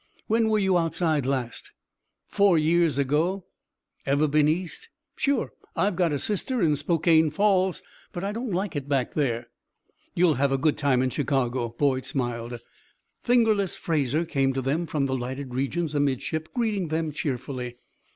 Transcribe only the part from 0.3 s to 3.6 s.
were you outside last?" "Four years ago."